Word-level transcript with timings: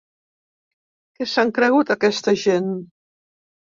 Què 1.19 1.27
s’han 1.33 1.53
cregut, 1.59 1.93
aquesta 1.99 2.37
gent? 2.47 2.77